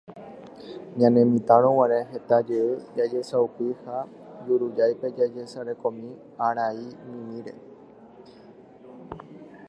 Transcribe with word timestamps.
ñanemitãroguare 0.99 1.99
heta 2.11 2.37
jey 2.47 2.69
jajesaupi 2.97 3.67
ha 3.85 3.97
jurujáipe 4.45 5.07
jajesarekómi 5.17 6.07
araimimíre. 6.47 7.53